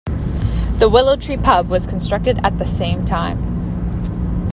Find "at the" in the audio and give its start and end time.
2.43-2.65